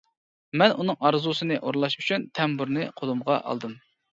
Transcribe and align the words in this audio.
مەن 0.61 0.73
ئۇنىڭ 0.83 0.97
ئارزۇسىنى 1.09 1.59
ئورۇنلاش 1.59 1.99
ئۈچۈن 2.01 2.27
تەمبۇرنى 2.41 2.89
قولۇمغا 3.03 3.41
ئالدىم. 3.45 3.79